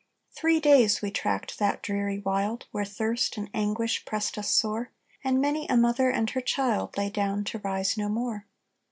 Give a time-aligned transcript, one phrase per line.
[0.31, 4.89] "Three days we tracked that dreary wild, Where thirst and anguish pressed us sore;
[5.23, 8.47] And many a mother and her child Lay down to rise no more.